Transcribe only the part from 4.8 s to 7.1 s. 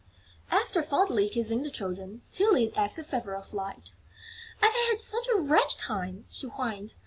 had such a wretched time," she whined.